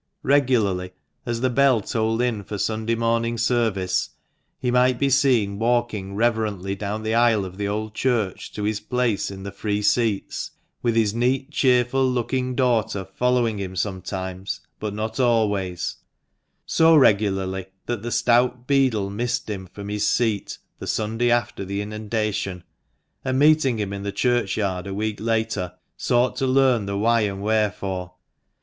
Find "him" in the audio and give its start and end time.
13.59-13.75, 19.47-19.67, 23.77-23.93